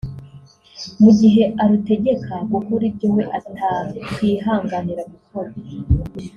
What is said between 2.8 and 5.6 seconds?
ibyo we atakwihanganira gukora